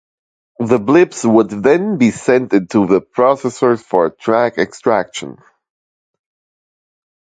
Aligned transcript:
The 0.57 0.79
blips 0.79 1.23
would 1.25 1.51
then 1.51 1.99
be 1.99 2.09
sent 2.09 2.53
into 2.53 2.87
the 2.87 3.01
processors 3.01 3.83
for 3.83 4.09
track 4.09 4.57
extraction. 4.57 5.37